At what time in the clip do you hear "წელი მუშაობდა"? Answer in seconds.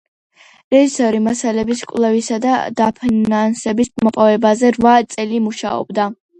5.15-6.13